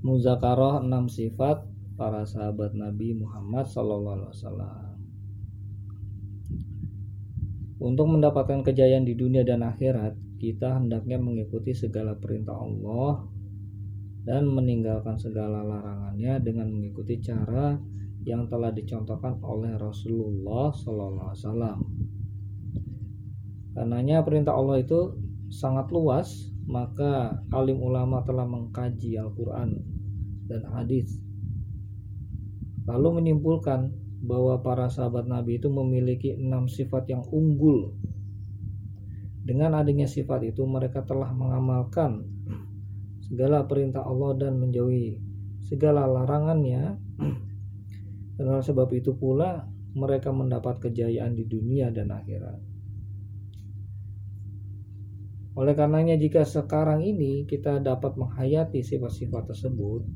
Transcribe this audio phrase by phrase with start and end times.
[0.00, 1.60] Muzakarah 6 sifat
[2.00, 4.96] para sahabat Nabi Muhammad wasallam.
[7.76, 13.28] Untuk mendapatkan kejayaan di dunia dan akhirat, kita hendaknya mengikuti segala perintah Allah
[14.24, 17.76] dan meninggalkan segala larangannya dengan mengikuti cara
[18.24, 21.84] yang telah dicontohkan oleh Rasulullah Wasallam.
[23.76, 25.12] Karenanya perintah Allah itu
[25.52, 29.89] sangat luas, maka alim ulama telah mengkaji Al-Quran
[30.50, 31.14] dan hadis,
[32.90, 37.94] lalu menyimpulkan bahwa para sahabat Nabi itu memiliki enam sifat yang unggul.
[39.40, 42.28] Dengan adanya sifat itu, mereka telah mengamalkan
[43.24, 45.16] segala perintah Allah dan menjauhi
[45.64, 46.98] segala larangannya.
[48.40, 52.56] Dan oleh sebab itu pula mereka mendapat kejayaan di dunia dan akhirat.
[55.58, 60.06] Oleh karenanya jika sekarang ini kita dapat menghayati sifat-sifat tersebut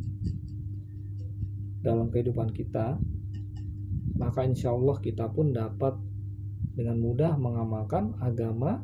[1.82, 2.96] dalam kehidupan kita,
[4.14, 5.98] maka insya Allah kita pun dapat
[6.78, 8.82] dengan mudah mengamalkan agama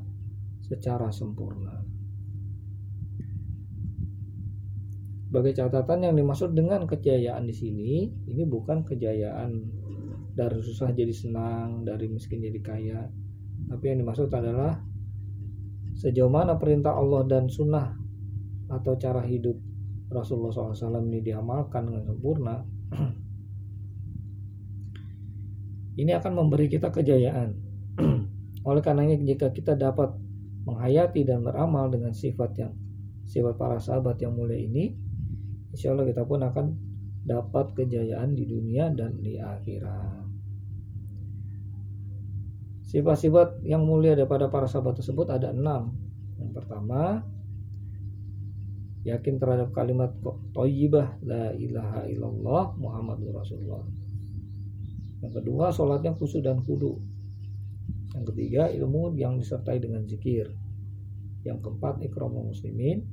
[0.67, 1.87] secara sempurna.
[5.31, 9.63] Sebagai catatan yang dimaksud dengan kejayaan di sini, ini bukan kejayaan
[10.35, 13.01] dari susah jadi senang, dari miskin jadi kaya,
[13.71, 14.90] tapi yang dimaksud adalah
[16.01, 17.93] sejauh mana perintah Allah dan sunnah
[18.73, 19.61] atau cara hidup
[20.11, 22.67] Rasulullah SAW ini diamalkan dengan sempurna,
[26.03, 27.55] ini akan memberi kita kejayaan.
[28.69, 30.11] Oleh karenanya jika kita dapat
[30.67, 32.73] menghayati dan beramal dengan sifat yang
[33.29, 34.99] sifat para sahabat yang mulia ini,
[35.71, 36.67] insya Allah kita pun akan
[37.23, 40.30] dapat kejayaan di dunia dan di akhirat.
[42.91, 45.95] Sifat-sifat yang mulia daripada para sahabat tersebut ada enam.
[46.43, 47.23] Yang pertama,
[49.07, 50.11] yakin terhadap kalimat
[50.51, 53.87] toyibah la ilaha illallah Muhammadur Rasulullah
[55.21, 56.97] yang kedua, sholatnya khusyuk dan kudu.
[58.17, 60.49] Yang ketiga, ilmu yang disertai dengan zikir.
[61.45, 63.05] Yang keempat, ikramul muslimin.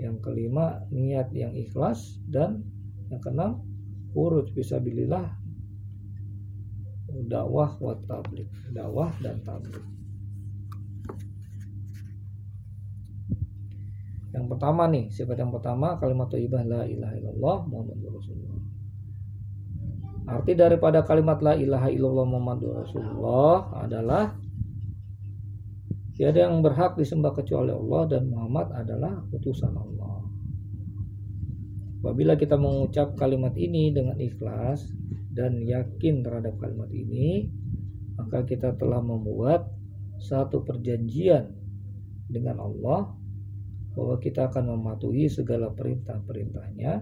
[0.00, 2.18] Yang kelima, niat yang ikhlas.
[2.24, 2.64] Dan
[3.12, 3.60] yang keenam,
[4.16, 5.28] urut bilillah
[7.30, 9.84] dakwah wa tablik dakwah dan tablik
[14.34, 18.54] yang pertama nih sifat yang pertama kalimat thayyibah la ilaha illallah muhammadur rasulullah.
[20.24, 24.32] Arti daripada kalimat la ilaha illallah Muhammadur Rasulullah adalah
[26.16, 30.24] tiada yang berhak disembah kecuali Allah dan Muhammad adalah utusan Allah.
[32.00, 34.88] Apabila kita mengucap kalimat ini dengan ikhlas
[35.34, 37.50] dan yakin terhadap kalimat ini,
[38.14, 39.66] maka kita telah membuat
[40.22, 41.50] satu perjanjian
[42.30, 43.12] dengan Allah
[43.94, 46.92] bahwa kita akan mematuhi segala perintah-perintahnya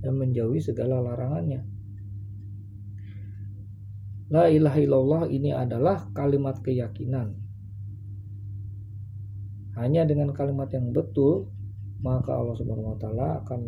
[0.00, 1.64] dan menjauhi segala larangannya.
[4.30, 7.34] La ilaha illallah ini adalah kalimat keyakinan.
[9.74, 11.50] Hanya dengan kalimat yang betul,
[12.00, 13.60] maka Allah Subhanahu wa taala akan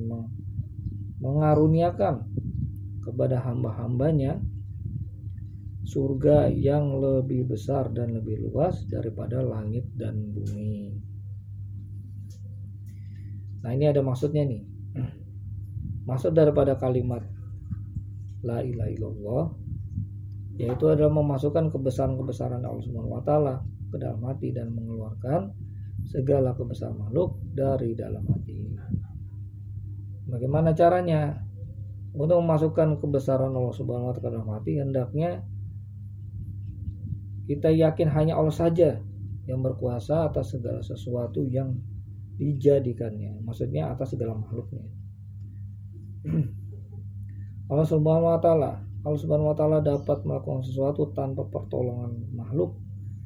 [1.19, 2.15] mengaruniakan
[3.03, 4.39] kepada hamba-hambanya
[5.83, 10.95] surga yang lebih besar dan lebih luas daripada langit dan bumi.
[13.63, 14.63] Nah, ini ada maksudnya nih.
[16.11, 17.23] Maksud daripada kalimat
[18.43, 19.45] la ilaha illallah
[20.59, 23.55] yaitu adalah memasukkan kebesaran-kebesaran Allah Subhanahu wa taala
[23.89, 25.55] ke dalam hati dan mengeluarkan
[26.05, 28.75] segala kebesaran makhluk dari dalam hati.
[30.29, 31.52] Bagaimana caranya?
[32.13, 35.41] Untuk memasukkan kebesaran Allah Subhanahu wa taala dalam hati hendaknya
[37.49, 39.01] kita yakin hanya Allah saja
[39.49, 41.73] yang berkuasa atas segala sesuatu yang
[42.37, 43.41] dijadikannya.
[43.43, 44.85] Maksudnya atas segala makhluknya.
[47.73, 52.79] Allah Subhanahu wa taala Allah Subhanahu wa taala dapat melakukan sesuatu tanpa pertolongan makhluk,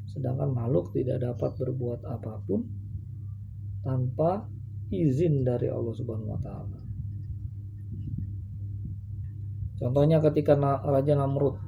[0.09, 2.65] sedangkan makhluk tidak dapat berbuat apa pun
[3.85, 4.49] tanpa
[4.89, 6.86] izin dari Allah Subhanahu wa taala.
[9.77, 11.61] Contohnya ketika Raja Namrud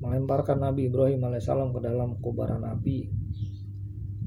[0.00, 3.08] melemparkan Nabi Ibrahim alaihissalam ke dalam kobaran api.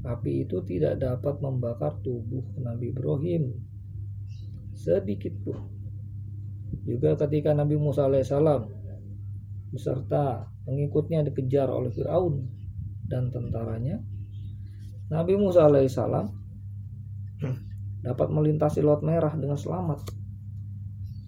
[0.02, 3.50] Api itu tidak dapat membakar tubuh Nabi Ibrahim
[4.74, 5.58] sedikit pun.
[6.86, 8.70] Juga ketika Nabi Musa alaihissalam
[9.68, 12.46] beserta pengikutnya dikejar oleh Firaun
[13.10, 13.98] dan tentaranya,
[15.10, 16.26] Nabi Musa alaihissalam
[18.06, 20.17] dapat melintasi Laut Merah dengan selamat.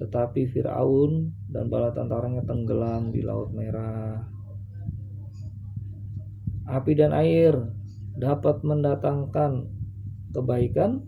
[0.00, 4.24] Tetapi Firaun dan bala tentaranya tenggelam di Laut Merah.
[6.64, 7.52] Api dan air
[8.16, 9.68] dapat mendatangkan
[10.32, 11.04] kebaikan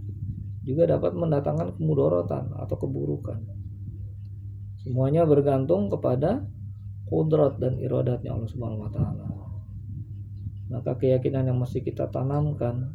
[0.63, 3.41] juga dapat mendatangkan kemudorotan atau keburukan.
[4.83, 6.47] Semuanya bergantung kepada
[7.07, 9.27] kudrat dan iradatnya Allah Subhanahu wa taala.
[10.73, 12.91] Maka keyakinan yang mesti kita tanamkan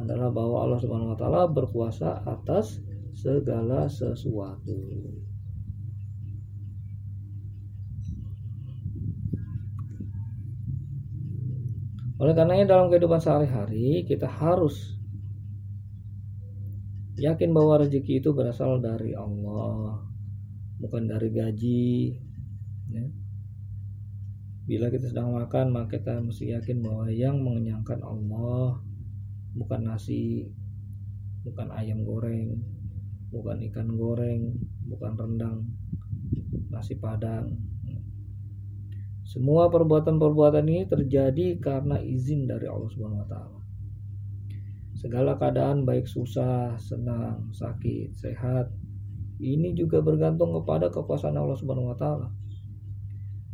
[0.00, 2.80] adalah bahwa Allah Subhanahu wa taala berkuasa atas
[3.14, 4.78] segala sesuatu.
[12.20, 15.00] Oleh karenanya dalam kehidupan sehari-hari kita harus
[17.16, 20.04] yakin bahwa rezeki itu berasal dari Allah,
[20.80, 22.16] bukan dari gaji.
[22.92, 23.08] Ya.
[24.68, 28.84] Bila kita sedang makan, maka kita mesti yakin bahwa yang mengenyangkan Allah,
[29.56, 30.48] bukan nasi,
[31.40, 32.60] bukan ayam goreng,
[33.30, 34.58] bukan ikan goreng,
[34.90, 35.66] bukan rendang,
[36.70, 37.54] nasi padang,
[39.30, 43.58] semua perbuatan-perbuatan ini terjadi karena izin dari Allah Subhanahu wa taala.
[44.98, 48.74] Segala keadaan baik susah, senang, sakit, sehat,
[49.38, 52.28] ini juga bergantung kepada kekuasaan Allah Subhanahu wa taala.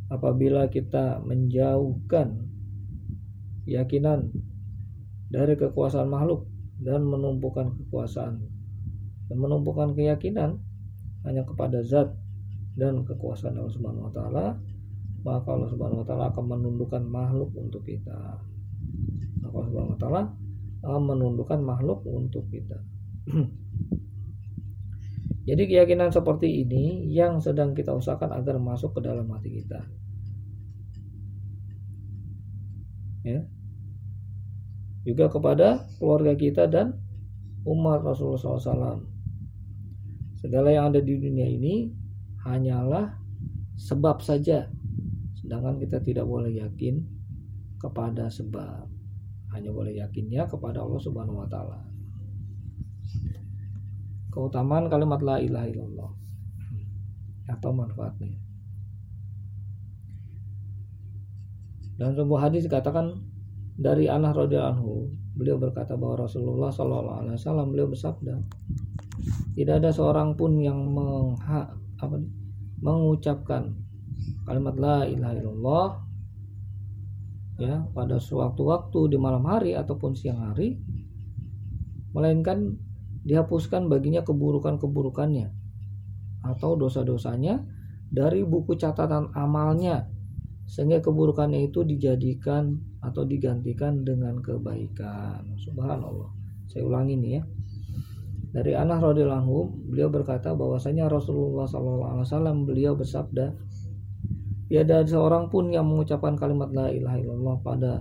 [0.09, 2.41] Apabila kita menjauhkan
[3.69, 4.33] keyakinan
[5.29, 6.49] dari kekuasaan makhluk
[6.81, 8.56] dan menumpukan kekuasaan
[9.27, 10.63] dan menumpukan keyakinan
[11.27, 12.15] hanya kepada zat
[12.79, 14.47] dan kekuasaan Allah Subhanahu wa taala,
[15.27, 18.39] maka Allah Subhanahu wa taala akan menundukkan makhluk untuk kita.
[19.43, 20.23] Maka Allah Subhanahu wa taala
[20.87, 22.79] akan menundukkan makhluk untuk kita.
[25.47, 29.79] Jadi keyakinan seperti ini yang sedang kita usahakan agar masuk ke dalam hati kita.
[33.23, 33.47] Ya.
[35.07, 36.99] Juga kepada keluarga kita dan
[37.63, 39.16] umat Rasulullah SAW.
[40.47, 41.91] Segala yang ada di dunia ini
[42.47, 43.19] hanyalah
[43.75, 44.71] sebab saja
[45.47, 47.07] Sedangkan kita tidak boleh yakin
[47.79, 48.91] kepada sebab.
[49.55, 51.87] Hanya boleh yakinnya kepada Allah Subhanahu wa taala.
[54.35, 56.11] Keutamaan kalimat la ilaha illallah
[57.47, 58.35] atau manfaatnya.
[61.95, 63.23] Dan sebuah hadis dikatakan
[63.79, 68.35] dari Anas radhiyallahu anhu, beliau berkata bahwa Rasulullah Shallallahu alaihi wasallam beliau bersabda,
[69.57, 72.17] tidak ada seorang pun yang mengha, apa,
[72.85, 73.73] mengucapkan
[74.45, 75.89] kalimat la ilaha illallah
[77.57, 80.77] ya pada suatu waktu di malam hari ataupun siang hari
[82.13, 82.77] melainkan
[83.25, 85.49] dihapuskan baginya keburukan-keburukannya
[86.45, 87.65] atau dosa-dosanya
[88.13, 90.05] dari buku catatan amalnya
[90.69, 95.47] sehingga keburukannya itu dijadikan atau digantikan dengan kebaikan.
[95.63, 96.31] Subhanallah.
[96.67, 97.43] Saya ulangi nih ya
[98.57, 103.53] dari Anas radhiyallahu beliau berkata bahwasanya Rasulullah SAW beliau bersabda
[104.67, 107.93] Tiada seorang pun yang mengucapkan kalimat la ilaha illallah pada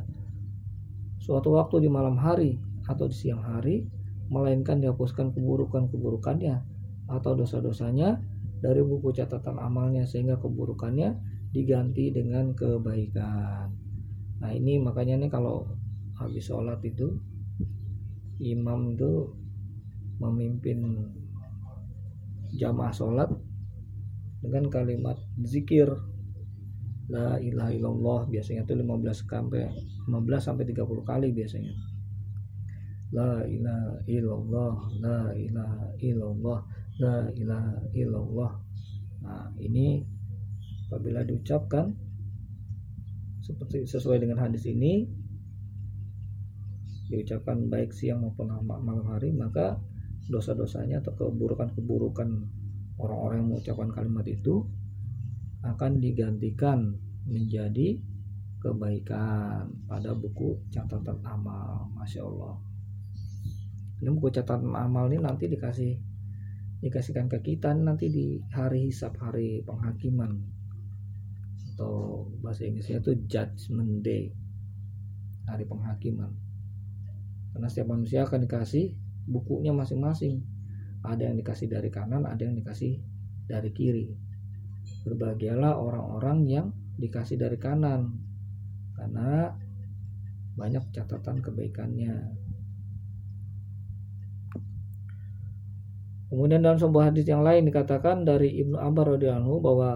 [1.21, 2.57] suatu waktu di malam hari
[2.89, 3.85] atau di siang hari
[4.33, 6.57] melainkan dihapuskan keburukan-keburukannya
[7.05, 8.17] atau dosa-dosanya
[8.65, 11.13] dari buku catatan amalnya sehingga keburukannya
[11.53, 13.69] diganti dengan kebaikan.
[14.41, 15.69] Nah ini makanya nih kalau
[16.17, 17.13] habis sholat itu
[18.41, 19.44] imam itu
[20.21, 21.09] memimpin
[22.55, 23.29] jamaah sholat
[24.39, 25.91] dengan kalimat zikir
[27.05, 29.69] La ilaha illallah biasanya itu 15 sampai
[30.09, 31.73] 15 sampai 30 kali biasanya.
[33.13, 34.75] La ilaha illallah,
[35.05, 36.59] la ilaha illallah,
[36.97, 38.51] la ilaha illallah.
[39.21, 40.01] Nah, ini
[40.89, 41.93] apabila diucapkan
[43.45, 45.05] seperti sesuai dengan hadis ini
[47.13, 49.77] diucapkan baik siang maupun malam hari maka
[50.25, 52.29] dosa-dosanya atau keburukan-keburukan
[52.97, 54.65] orang-orang yang mengucapkan kalimat itu
[55.65, 58.01] akan digantikan menjadi
[58.61, 59.69] kebaikan.
[59.85, 62.57] Pada buku catatan amal Masya Allah.
[64.01, 65.93] Ini buku catatan amal ini nanti dikasih
[66.81, 67.73] dikasihkan ke kita.
[67.73, 70.41] Nanti di hari hisap hari penghakiman.
[71.75, 74.33] Atau bahasa Inggrisnya itu judgment day
[75.45, 76.33] hari penghakiman.
[77.53, 80.41] Karena setiap manusia akan dikasih bukunya masing-masing
[81.05, 83.01] ada yang dikasih dari kanan ada yang dikasih
[83.45, 84.25] dari kiri
[85.05, 86.67] Berbahagialah orang-orang yang
[86.97, 88.09] dikasih dari kanan
[88.97, 89.53] karena
[90.55, 92.15] banyak catatan kebaikannya.
[96.25, 99.91] Kemudian dalam sebuah hadis yang lain dikatakan dari Ibnu Abbas radhiyallahu bahwa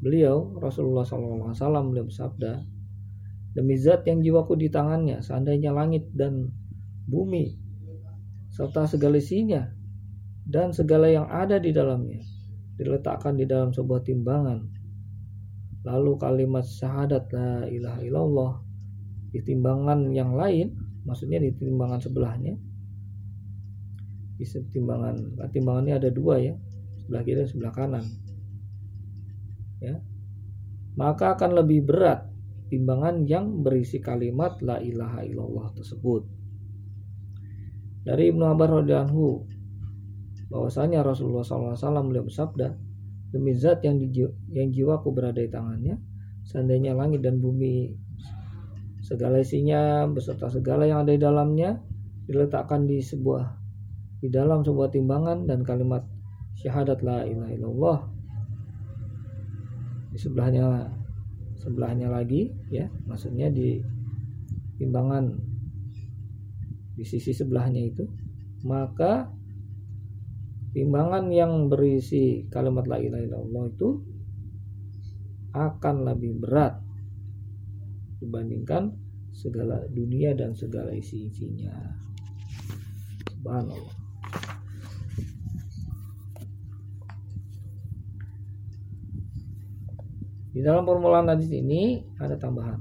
[0.00, 2.64] beliau Rasulullah SAW beliau bersabda,
[3.52, 6.48] demi zat yang jiwaku di tangannya, seandainya langit dan
[7.04, 7.60] bumi
[8.54, 9.66] serta segala isinya
[10.46, 12.22] dan segala yang ada di dalamnya
[12.78, 14.62] diletakkan di dalam sebuah timbangan.
[15.84, 18.52] Lalu kalimat syahadat la ilaha illallah
[19.34, 20.72] di timbangan yang lain,
[21.04, 22.56] maksudnya di timbangan sebelahnya,
[24.34, 25.14] di timbangan
[25.54, 26.54] timbangannya ada dua ya
[27.04, 28.04] sebelah kiri dan sebelah kanan
[29.78, 29.94] ya
[30.98, 32.26] maka akan lebih berat
[32.70, 36.26] timbangan yang berisi kalimat la ilaha illallah tersebut
[38.04, 39.26] dari Ibnu Abbas radhiyallahu
[40.52, 42.76] bahwasanya Rasulullah SAW beliau bersabda
[43.32, 44.06] demi zat yang di,
[44.54, 45.98] yang jiwaku berada di tangannya
[46.44, 47.96] seandainya langit dan bumi
[49.00, 51.80] segala isinya beserta segala yang ada di dalamnya
[52.28, 53.56] diletakkan di sebuah
[54.20, 56.04] di dalam sebuah timbangan dan kalimat
[56.56, 57.98] syahadat la ilaha illallah
[60.14, 60.88] di sebelahnya
[61.58, 63.82] sebelahnya lagi ya maksudnya di
[64.78, 65.53] timbangan
[66.94, 68.04] di sisi sebelahnya itu
[68.64, 69.28] maka
[70.74, 73.88] timbangan yang berisi kalimat la ilaha illallah itu
[75.54, 76.82] akan lebih berat
[78.18, 78.90] dibandingkan
[79.30, 81.74] segala dunia dan segala isi-isinya.
[83.30, 83.94] Subhanallah.
[90.54, 92.78] Di dalam permulaan hadis ini ada tambahan.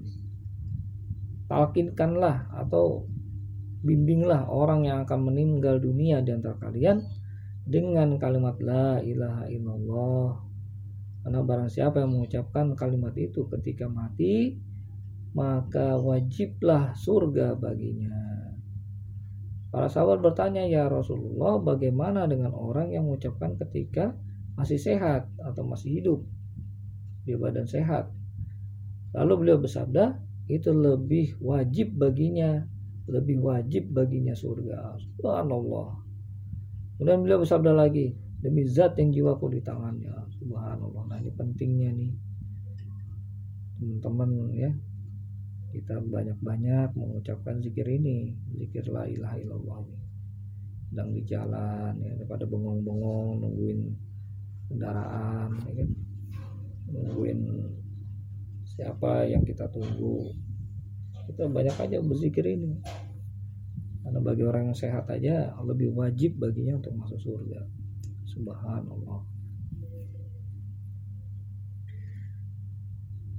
[1.50, 3.10] Talkinkanlah atau
[3.84, 7.04] bimbinglah orang yang akan meninggal dunia di antara kalian
[7.68, 10.32] dengan kalimat la ilaha illallah.
[11.24, 14.60] Karena barang siapa yang mengucapkan kalimat itu ketika mati,
[15.36, 18.16] maka wajiblah surga baginya.
[19.72, 24.14] Para sahabat bertanya, "Ya Rasulullah, bagaimana dengan orang yang mengucapkan ketika
[24.60, 26.20] masih sehat atau masih hidup?"
[27.24, 28.12] di badan sehat.
[29.16, 30.20] Lalu beliau bersabda,
[30.52, 32.68] itu lebih wajib baginya,
[33.10, 34.96] lebih wajib baginya surga.
[35.00, 35.90] Subhanallah.
[36.98, 40.14] Kemudian beliau bersabda lagi, demi zat yang jiwaku di tangannya.
[40.40, 41.04] Subhanallah.
[41.12, 42.12] Nah ini pentingnya nih.
[43.84, 44.72] Teman-teman ya,
[45.76, 49.80] kita banyak-banyak mengucapkan zikir ini, zikir la ilaha illallah.
[50.88, 53.80] Sedang di jalan ya, daripada bengong-bengong nungguin
[54.74, 55.90] kendaraan ya kan
[56.90, 57.40] nungguin
[58.66, 60.34] siapa yang kita tunggu
[61.30, 62.78] kita banyak aja berzikir ini.
[64.04, 67.64] Karena bagi orang yang sehat aja lebih wajib baginya untuk masuk surga.
[68.28, 69.22] Subhanallah.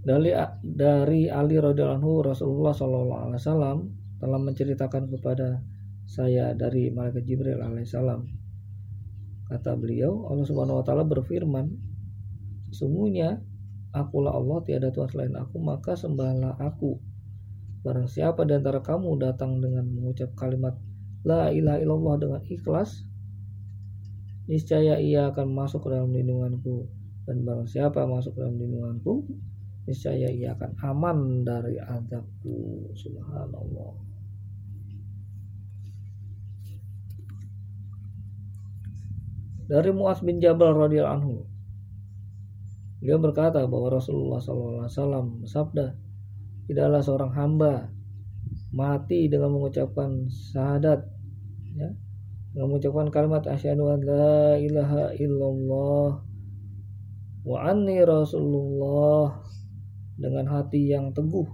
[0.04, 3.78] Dari dari Ali radhiyallahu Rasulullah Shallallahu alaihi wasallam
[4.20, 5.64] telah menceritakan kepada
[6.04, 8.28] saya dari malaikat Jibril alaihissalam
[9.48, 11.72] kata beliau Allah Subhanahu wa taala berfirman
[12.74, 13.38] Sesungguhnya
[13.94, 16.98] akulah Allah tiada Tuhan selain aku maka sembahlah aku.
[17.84, 20.72] Barang siapa di antara kamu datang dengan mengucap kalimat
[21.20, 23.04] La ilaha illallah dengan ikhlas
[24.48, 26.84] Niscaya ia akan masuk ke dalam lindunganku.
[27.24, 29.28] Dan barang siapa masuk ke dalam lindunganku
[29.84, 32.88] Niscaya ia akan aman dari azabku.
[32.96, 33.92] Subhanallah.
[39.64, 41.36] Dari Muaz bin Jabal radhiyallahu anhu
[43.04, 45.92] Beliau berkata bahwa Rasulullah SAW bersabda,
[46.64, 47.92] tidaklah seorang hamba
[48.74, 51.06] mati dengan mengucapkan syahadat,
[51.78, 51.88] ya,
[52.52, 56.10] dengan mengucapkan kalimat asyhadu an la ilaha illallah
[57.44, 59.42] wa anni rasulullah
[60.16, 61.46] dengan hati yang teguh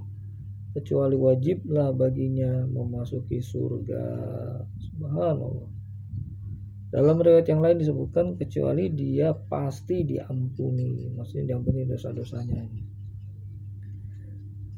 [0.70, 4.06] kecuali wajiblah baginya memasuki surga.
[4.78, 5.68] Subhanallah.
[6.90, 12.66] Dalam riwayat yang lain disebutkan kecuali dia pasti diampuni, maksudnya diampuni dosa-dosanya.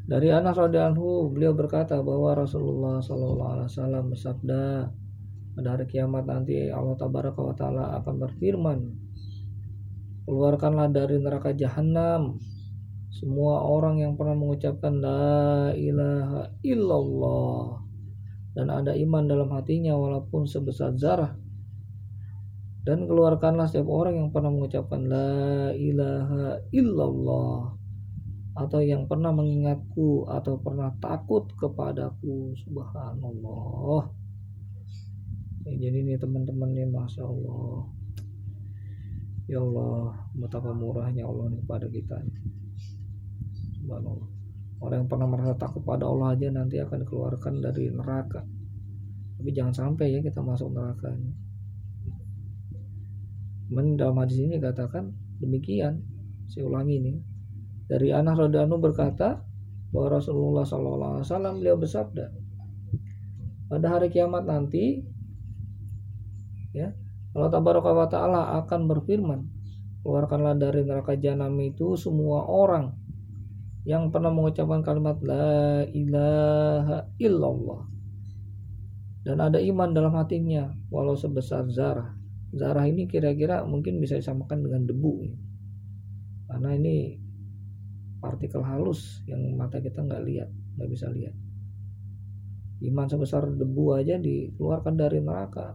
[0.02, 4.90] Dari Anas radhiyallahu beliau berkata bahwa Rasulullah SAW bersabda
[5.54, 8.78] pada hari kiamat nanti Allah tabaraka wa taala akan berfirman
[10.24, 12.40] keluarkanlah dari neraka jahanam
[13.12, 17.84] semua orang yang pernah mengucapkan la ilaha illallah
[18.52, 21.36] dan ada iman dalam hatinya walaupun sebesar zarah.
[22.82, 27.78] Dan keluarkanlah setiap orang yang pernah mengucapkan la ilaha illallah
[28.52, 32.52] atau yang pernah mengingatku atau pernah takut kepadaku.
[32.64, 34.12] Subhanallah.
[35.62, 37.88] Ya, jadi ini teman-teman nih masya Allah.
[39.48, 42.16] Ya Allah betapa murahnya Allah nih kepada kita
[43.82, 44.30] subhanallah.
[44.82, 48.42] Orang yang pernah merasa takut pada Allah aja nanti akan dikeluarkan dari neraka.
[49.38, 51.10] Tapi jangan sampai ya kita masuk neraka
[53.72, 56.02] Men dalam hadis ini katakan demikian.
[56.50, 57.14] Saya ulangi ini.
[57.92, 59.44] Dari Anas Rodanu berkata
[59.92, 62.32] bahwa Rasulullah SAW beliau bersabda
[63.68, 65.00] pada hari kiamat nanti
[66.72, 66.92] ya
[67.32, 69.40] Allah tabaraka wa taala akan berfirman
[70.00, 72.96] keluarkanlah dari neraka jahanam itu semua orang
[73.88, 77.80] yang pernah mengucapkan kalimat la ilaha illallah
[79.24, 82.18] dan ada iman dalam hatinya walau sebesar zarah.
[82.52, 85.12] Zarah ini kira-kira mungkin bisa disamakan dengan debu
[86.52, 87.21] karena ini
[88.22, 90.48] partikel halus yang mata kita nggak lihat
[90.78, 91.34] nggak bisa lihat.
[92.82, 95.74] Iman sebesar debu aja dikeluarkan dari neraka.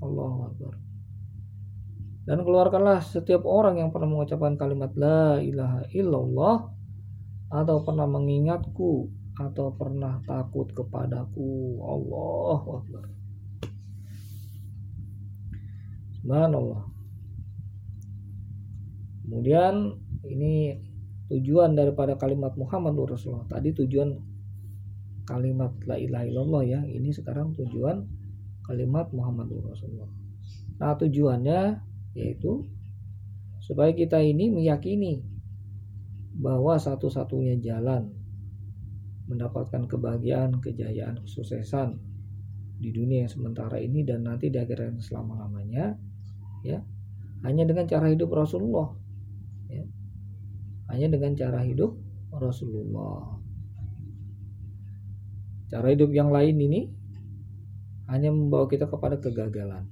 [0.00, 0.74] Allah Akbar.
[2.24, 6.68] Dan keluarkanlah setiap orang yang pernah mengucapkan kalimat la ilaha illallah
[7.50, 9.08] atau pernah mengingatku
[9.40, 11.80] atau pernah takut kepadaku.
[11.80, 13.04] Allah Akbar.
[16.20, 16.84] Subhanallah.
[19.24, 19.96] Kemudian
[20.28, 20.76] ini
[21.30, 23.46] tujuan daripada kalimat Muhammad Rasulullah.
[23.46, 24.18] Tadi tujuan
[25.24, 26.80] kalimat la ilaha illallah ya.
[26.82, 28.02] Ini sekarang tujuan
[28.66, 30.10] kalimat Muhammad Rasulullah.
[30.82, 31.78] Nah tujuannya
[32.18, 32.66] yaitu
[33.62, 35.22] supaya kita ini meyakini
[36.34, 38.10] bahwa satu-satunya jalan
[39.30, 42.02] mendapatkan kebahagiaan, kejayaan, kesuksesan
[42.80, 45.94] di dunia yang sementara ini dan nanti di akhirat selama-lamanya
[46.64, 46.80] ya
[47.44, 48.96] hanya dengan cara hidup Rasulullah
[50.90, 51.94] hanya dengan cara hidup
[52.34, 53.38] Rasulullah.
[55.70, 56.80] Cara hidup yang lain ini
[58.10, 59.86] hanya membawa kita kepada kegagalan.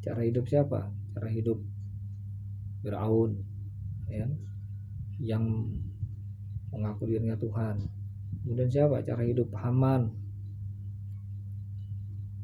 [0.00, 0.88] Cara hidup siapa?
[1.12, 1.60] Cara hidup
[2.80, 3.36] Firaun
[4.08, 4.24] ya
[5.20, 5.44] yang
[6.72, 7.84] mengaku dirinya Tuhan.
[8.40, 9.04] Kemudian siapa?
[9.04, 10.08] Cara hidup Haman.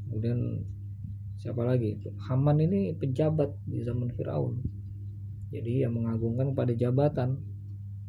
[0.05, 0.69] Kemudian
[1.41, 1.97] siapa lagi?
[2.29, 4.74] Haman ini pejabat di zaman Firaun
[5.55, 7.39] jadi yang mengagungkan pada jabatan.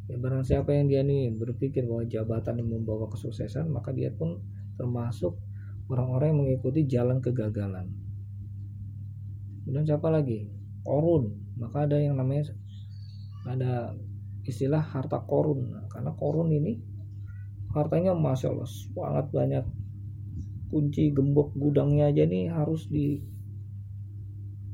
[0.10, 4.42] Ya barang siapa yang dia nih berpikir bahwa jabatan yang membawa kesuksesan maka dia pun
[4.78, 5.38] termasuk
[5.90, 7.94] orang-orang yang mengikuti jalan kegagalan.
[9.62, 10.50] Kemudian siapa lagi?
[10.82, 11.54] Korun.
[11.62, 12.50] Maka ada yang namanya
[13.46, 13.94] ada
[14.46, 15.70] istilah harta korun.
[15.70, 16.82] Nah, karena korun ini
[17.78, 19.66] hartanya masya Allah sangat banyak.
[20.74, 23.22] Kunci gembok gudangnya aja nih harus di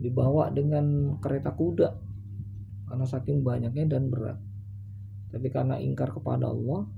[0.02, 2.11] dibawa dengan kereta kuda
[2.92, 4.36] karena saking banyaknya dan berat
[5.32, 6.92] tapi karena ingkar kepada Allah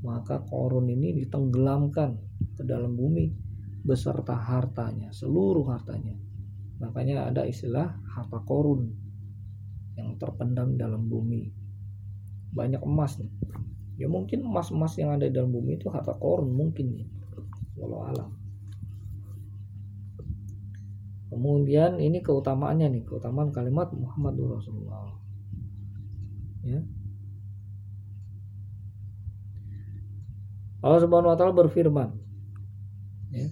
[0.00, 2.16] maka korun ini ditenggelamkan
[2.56, 3.28] ke dalam bumi
[3.84, 6.16] beserta hartanya seluruh hartanya
[6.78, 8.94] Makanya ada istilah harta korun
[9.98, 11.50] yang terpendam dalam bumi.
[12.54, 13.30] Banyak emas nih.
[13.98, 17.08] Ya mungkin emas-emas yang ada di dalam bumi itu harta korun mungkin nih.
[17.74, 18.30] Walau alam.
[21.28, 25.12] Kemudian ini keutamaannya nih, keutamaan kalimat Muhammad Rasulullah.
[26.64, 26.80] Ya.
[30.78, 32.08] Allah Subhanahu wa taala berfirman,
[33.34, 33.44] ya,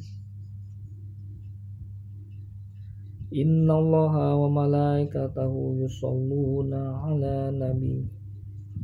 [3.36, 8.06] Innallaha wa malaikatahu yusalluna ala nabi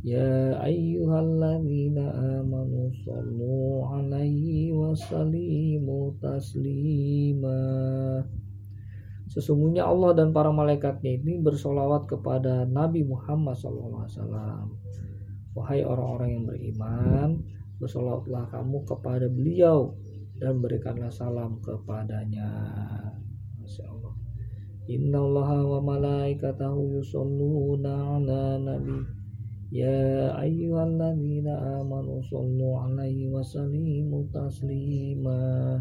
[0.03, 2.11] Ya ayyuhalladzina
[2.43, 7.55] amanu sallu alaihi wa sallimu taslima
[9.33, 14.05] Sesungguhnya Allah dan para malaikatnya ini bersolawat kepada Nabi Muhammad SAW
[15.57, 17.29] Wahai orang-orang yang beriman
[17.81, 19.97] Bersolawatlah kamu kepada beliau
[20.37, 22.45] Dan berikanlah salam kepadanya.
[23.57, 24.13] Masya Allah.
[24.91, 28.99] Inna Allah wa malaikatahu yusalluna ala nabi.
[29.71, 35.79] Ya ayyuhalladzina amanu sallu alaihi wa sallimu taslima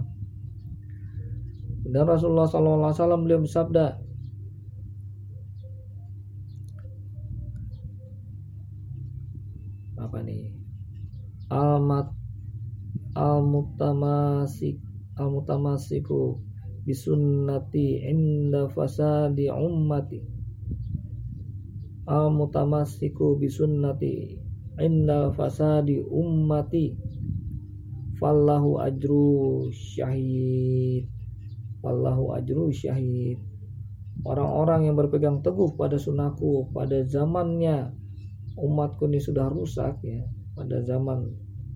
[1.82, 3.98] Dan Rasulullah SAW beliau bersabda
[9.98, 10.54] Apa nih
[11.50, 12.10] Almat
[13.18, 14.78] Al-Mutamasik
[15.20, 20.18] Al-Mutamasiku bisunnati inda fasadi ummati.
[22.10, 24.34] Al mutamassiku bisunnati
[24.82, 26.98] inda fasadi ummati.
[28.18, 31.11] Fallahu ajru syahid
[31.82, 33.42] fallahu ajru syahid.
[34.22, 37.90] Orang-orang yang berpegang teguh pada sunnahku pada zamannya
[38.54, 40.22] umatku ini sudah rusak ya.
[40.54, 41.26] Pada zaman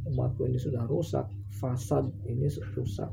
[0.06, 1.26] umatku ini sudah rusak
[1.58, 2.46] fasad ini
[2.78, 3.10] rusak.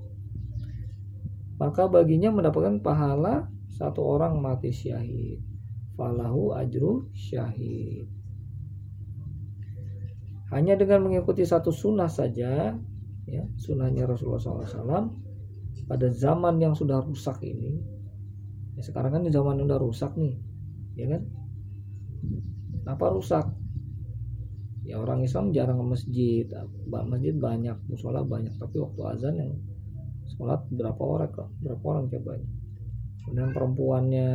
[1.57, 5.41] Maka baginya mendapatkan pahala satu orang mati syahid.
[5.97, 8.05] Falahu ajru syahid.
[10.53, 12.77] Hanya dengan mengikuti satu sunnah saja
[13.25, 15.09] ya sunnahnya Rasulullah SAW
[15.85, 17.77] pada zaman yang sudah rusak ini
[18.73, 20.35] ya sekarang kan zaman yang sudah rusak nih
[20.97, 21.21] ya kan?
[22.83, 23.45] Apa rusak?
[24.83, 26.45] Ya orang Islam jarang ke masjid
[27.07, 29.51] masjid banyak musola banyak tapi waktu azan yang
[30.35, 31.49] sholat berapa orang kok?
[31.63, 32.31] Berapa orang coba
[33.23, 34.29] kemudian perempuannya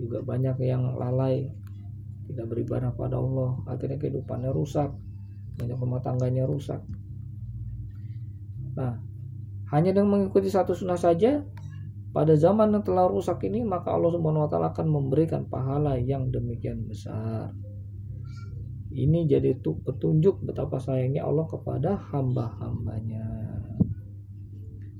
[0.00, 1.52] juga banyak yang lalai
[2.32, 4.88] tidak beribadah pada Allah akhirnya kehidupannya rusak
[5.60, 6.80] banyak rumah tangganya rusak.
[8.80, 8.96] Nah
[9.70, 11.46] hanya dengan mengikuti satu sunnah saja
[12.10, 16.26] pada zaman yang telah rusak ini maka Allah Subhanahu wa taala akan memberikan pahala yang
[16.34, 17.54] demikian besar.
[18.90, 23.22] Ini jadi petunjuk betapa sayangnya Allah kepada hamba-hambanya.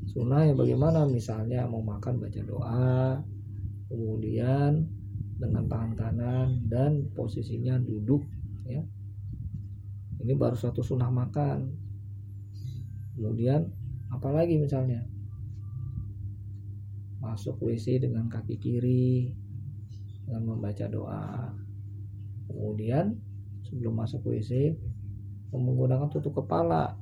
[0.06, 1.02] Sunnah yang bagaimana?
[1.10, 3.18] Misalnya mau makan baca doa,
[3.90, 4.86] kemudian
[5.42, 8.22] dengan tangan kanan dan posisinya duduk,
[8.70, 8.86] ya.
[10.22, 11.66] Ini baru satu sunnah makan.
[13.18, 13.79] Kemudian
[14.10, 15.06] apalagi misalnya?
[17.20, 19.30] Masuk WC dengan kaki kiri
[20.24, 21.52] dengan membaca doa.
[22.48, 23.14] Kemudian
[23.66, 24.74] sebelum masuk WC
[25.50, 26.94] menggunakan tutup kepala.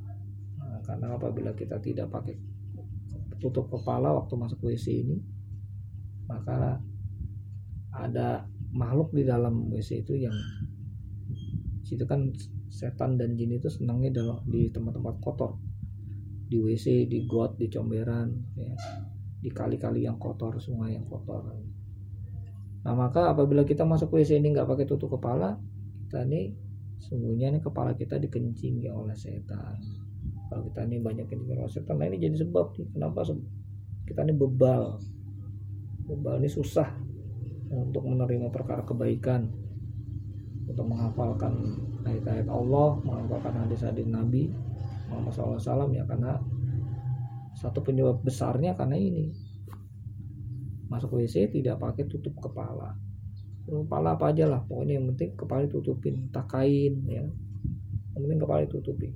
[0.59, 2.37] Nah, karena apabila kita tidak pakai
[3.39, 5.17] tutup kepala waktu masuk WC ini
[6.27, 6.83] maka
[7.95, 8.45] ada
[8.75, 10.35] makhluk di dalam WC itu yang
[11.87, 12.29] situ kan
[12.69, 15.57] setan dan jin itu senangnya di tempat-tempat kotor
[16.49, 18.73] di WC di got di comberan ya,
[19.39, 21.45] di kali-kali yang kotor sungai yang kotor.
[22.83, 25.61] Nah maka apabila kita masuk WC ini nggak pakai tutup kepala
[26.09, 26.57] kita ini
[26.99, 29.77] sungguhnya nih kepala kita dikencingi oleh setan.
[30.49, 33.29] Kalau kita ini banyak kencing oleh setan nah ini jadi sebab nih kenapa
[34.09, 34.97] kita ini bebal.
[36.09, 36.89] Bebal ini susah
[37.69, 39.53] untuk menerima perkara kebaikan
[40.69, 44.53] untuk menghafalkan ayat-ayat Allah menghafalkan hadis-hadis Nabi
[45.09, 46.37] Muhammad SAW ya karena
[47.59, 49.35] satu penyebab besarnya karena ini.
[50.89, 52.97] Masuk WC tidak pakai tutup kepala.
[53.69, 57.27] Kepala apa aja lah pokoknya yang penting kepala tutupin tak kain ya.
[58.17, 59.13] Yang penting kepala tutupin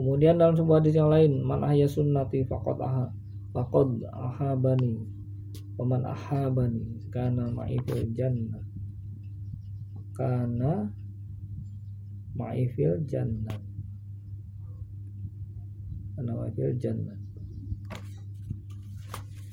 [0.00, 3.12] Kemudian dalam sebuah hadis yang lain, man ahya sunnati faqad aha
[3.52, 4.96] faqad ahabani.
[5.76, 7.76] Waman ahabani kana ma'i
[8.16, 8.69] jannah
[10.20, 10.92] kana
[12.36, 13.56] ma'ifil jannah.
[16.12, 17.16] Kana ma'ifil jannah.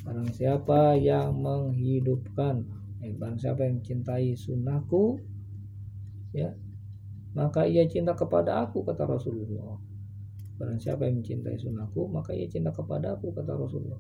[0.04, 2.64] Barang siapa yang menghidupkan
[3.04, 5.20] eh, Barang siapa yang cintai sunnahku
[6.32, 6.56] Ya
[7.36, 9.76] Maka ia cinta kepada aku kata Rasulullah.
[10.56, 14.00] Barang siapa yang mencintai sunnahku Maka ia cinta kepada aku kata Rasulullah.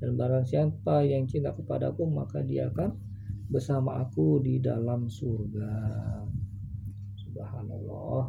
[0.00, 3.07] Dan barang siapa yang cinta kepada aku Maka dia akan
[3.48, 5.76] bersama aku di dalam surga.
[7.16, 8.22] Subhanallah.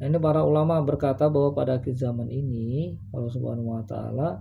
[0.00, 4.40] Nah, ini para ulama berkata bahwa pada akhir zaman ini Allah Subhanahu wa taala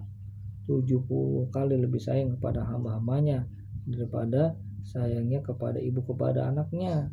[0.70, 3.44] 70 kali lebih sayang kepada hamba-hambanya
[3.84, 4.56] daripada
[4.88, 7.12] sayangnya kepada ibu kepada anaknya.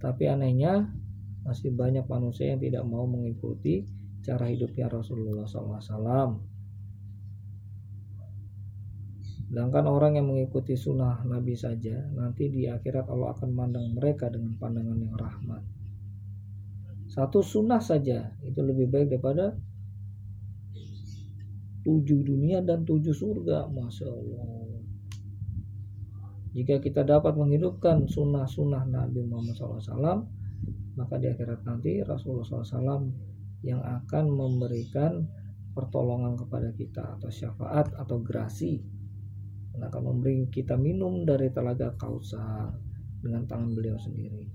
[0.00, 0.88] Tapi anehnya
[1.44, 3.84] masih banyak manusia yang tidak mau mengikuti
[4.24, 6.55] cara hidupnya Rasulullah SAW.
[9.46, 14.58] Sedangkan orang yang mengikuti sunnah Nabi saja, nanti di akhirat Allah akan memandang mereka dengan
[14.58, 15.62] pandangan yang rahmat.
[17.06, 19.54] Satu sunnah saja itu lebih baik daripada
[21.86, 24.66] tujuh dunia dan tujuh surga, masya Allah.
[26.50, 30.26] Jika kita dapat menghidupkan sunnah-sunnah Nabi Muhammad SAW,
[30.98, 33.06] maka di akhirat nanti Rasulullah SAW
[33.62, 35.22] yang akan memberikan
[35.76, 38.80] pertolongan kepada kita atau syafaat atau gerasi
[39.76, 42.72] dan akan memberi kita minum dari telaga Kausar
[43.20, 44.48] dengan tangan beliau sendiri.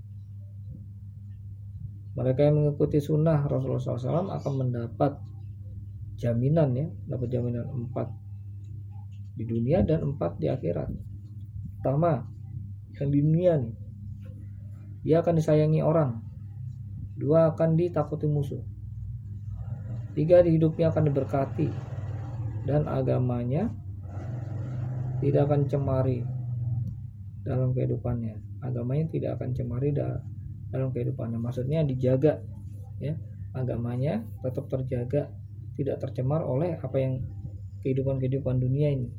[2.17, 5.15] Mereka yang mengikuti sunnah Rasulullah SAW akan mendapat
[6.17, 8.09] jaminan ya, dapat jaminan empat
[9.37, 10.89] di dunia dan empat di akhirat.
[11.79, 12.25] Pertama,
[12.97, 13.75] yang di dunia nih,
[15.05, 16.19] dia akan disayangi orang.
[17.15, 18.61] Dua akan ditakuti musuh.
[20.17, 21.69] Tiga di hidupnya akan diberkati
[22.67, 23.71] dan agamanya
[25.21, 26.25] tidak akan cemari
[27.45, 28.65] dalam kehidupannya.
[28.65, 31.37] Agamanya tidak akan cemari dalam kehidupannya.
[31.37, 32.41] Maksudnya dijaga
[32.97, 33.13] ya.
[33.51, 35.29] Agamanya tetap terjaga
[35.77, 37.21] tidak tercemar oleh apa yang
[37.85, 39.09] kehidupan-kehidupan dunia ini.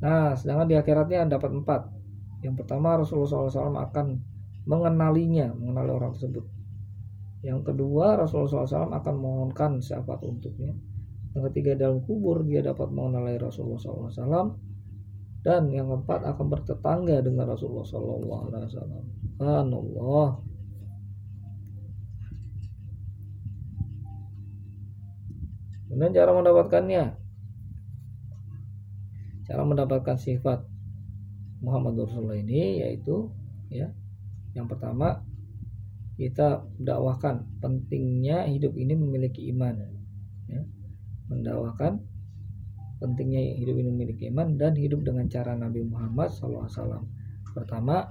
[0.00, 1.80] Nah sedangkan di akhiratnya dapat empat.
[2.40, 4.06] Yang pertama Rasulullah SAW akan
[4.64, 6.44] mengenalinya mengenali orang tersebut.
[7.40, 10.76] Yang kedua Rasulullah SAW akan mohonkan syafaat untuknya
[11.30, 14.58] yang ketiga dalam kubur dia dapat mengenali Rasulullah SAW.
[15.40, 18.68] Dan yang keempat akan bertetangga dengan Rasulullah SAW.
[18.68, 20.28] Subhanallah.
[25.88, 27.04] Kemudian cara mendapatkannya.
[29.48, 30.62] Cara mendapatkan sifat
[31.60, 33.28] Muhammad Rasulullah ini yaitu
[33.68, 33.92] ya
[34.56, 35.22] yang pertama
[36.16, 39.76] kita dakwahkan pentingnya hidup ini memiliki iman
[40.48, 40.62] ya
[41.30, 42.02] mendakwakan
[43.00, 46.68] pentingnya hidup ini memiliki iman dan hidup dengan cara Nabi Muhammad SAW.
[47.54, 48.04] Pertama,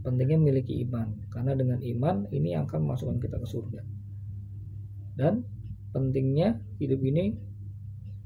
[0.00, 3.82] pentingnya memiliki iman karena dengan iman ini akan masukkan kita ke surga
[5.20, 5.44] dan
[5.92, 7.36] pentingnya hidup ini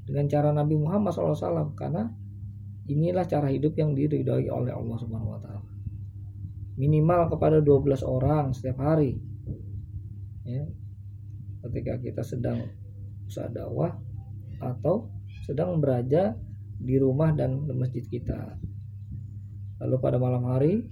[0.07, 2.07] dengan cara Nabi Muhammad SAW karena
[2.87, 5.65] inilah cara hidup yang diridhoi oleh Allah Subhanahu wa taala.
[6.79, 9.17] Minimal kepada 12 orang setiap hari.
[10.45, 10.63] Ya.
[11.65, 12.69] Ketika kita sedang
[13.25, 13.97] usaha dakwah
[14.59, 15.09] atau
[15.45, 16.33] sedang beraja
[16.79, 18.57] di rumah dan di masjid kita.
[19.83, 20.87] Lalu pada malam hari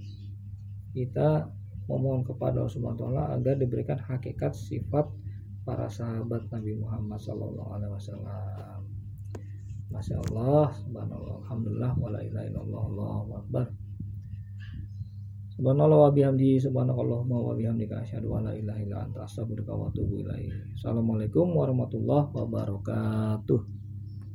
[0.94, 1.48] kita
[1.90, 5.04] memohon kepada Allah Subhanahu taala agar diberikan hakikat sifat
[5.64, 8.80] para sahabat Nabi Muhammad sallallahu alaihi wasallam.
[9.92, 13.66] Masya Allah, subhanallah, alhamdulillah, wala ilaha illallah, Allahu akbar.
[15.64, 20.20] Subhanallah wa bihamdi, subhanakallahumma wa bihamdika asyhadu an la ilaha illa anta astaghfiruka wa atubu
[20.20, 20.52] ilaik.
[20.76, 23.73] Assalamualaikum warahmatullahi wabarakatuh.